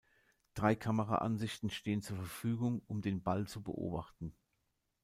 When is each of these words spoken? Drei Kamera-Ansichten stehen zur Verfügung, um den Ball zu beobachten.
Drei 0.55 0.73
Kamera-Ansichten 0.73 1.69
stehen 1.69 2.01
zur 2.01 2.17
Verfügung, 2.17 2.81
um 2.87 3.01
den 3.03 3.21
Ball 3.21 3.45
zu 3.47 3.61
beobachten. 3.61 4.33